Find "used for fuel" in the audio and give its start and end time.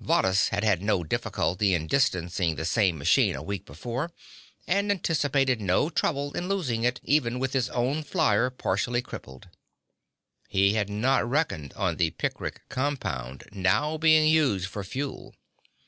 14.28-15.34